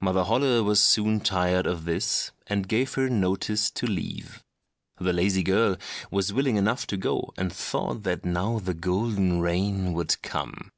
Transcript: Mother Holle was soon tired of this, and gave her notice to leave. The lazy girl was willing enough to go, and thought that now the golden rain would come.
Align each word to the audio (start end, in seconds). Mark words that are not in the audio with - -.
Mother 0.00 0.22
Holle 0.22 0.62
was 0.62 0.78
soon 0.80 1.18
tired 1.18 1.66
of 1.66 1.84
this, 1.84 2.30
and 2.46 2.68
gave 2.68 2.94
her 2.94 3.10
notice 3.10 3.72
to 3.72 3.88
leave. 3.88 4.40
The 5.00 5.12
lazy 5.12 5.42
girl 5.42 5.78
was 6.12 6.32
willing 6.32 6.54
enough 6.54 6.86
to 6.86 6.96
go, 6.96 7.32
and 7.36 7.52
thought 7.52 8.04
that 8.04 8.24
now 8.24 8.60
the 8.60 8.74
golden 8.74 9.40
rain 9.40 9.94
would 9.94 10.22
come. 10.22 10.70